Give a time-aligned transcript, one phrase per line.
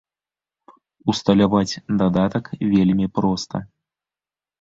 [1.11, 3.63] Усталяваць дадатак вельмі проста.